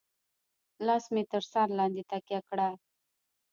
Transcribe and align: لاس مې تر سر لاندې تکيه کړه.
لاس 0.85 1.03
مې 1.13 1.23
تر 1.31 1.43
سر 1.51 1.67
لاندې 1.77 2.03
تکيه 2.11 2.39
کړه. 2.49 2.69